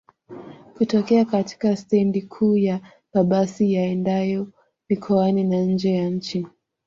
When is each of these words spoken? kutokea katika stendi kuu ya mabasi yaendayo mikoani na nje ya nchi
kutokea 0.77 1.25
katika 1.25 1.75
stendi 1.75 2.21
kuu 2.21 2.57
ya 2.57 2.79
mabasi 3.13 3.73
yaendayo 3.73 4.47
mikoani 4.89 5.43
na 5.43 5.61
nje 5.61 5.93
ya 5.95 6.09
nchi 6.09 6.47